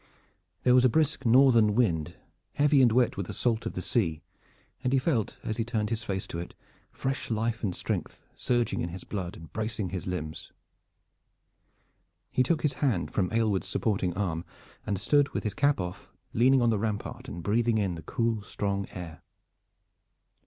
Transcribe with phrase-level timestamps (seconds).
[0.63, 2.15] There was a brisk northern wind,
[2.53, 4.23] heavy and wet with the salt of the sea,
[4.83, 6.55] and he felt, as he turned his face to it,
[6.91, 10.51] fresh life and strength surging in his blood and bracing his limbs.
[12.31, 14.43] He took his hand from Aylward's supporting arm
[14.87, 18.41] and stood with his cap off, leaning on the rampart and breathing in the cool
[18.41, 19.21] strong air.